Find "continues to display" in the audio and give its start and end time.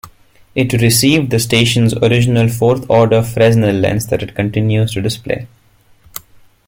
4.33-5.45